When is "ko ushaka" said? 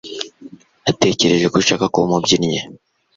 1.51-1.85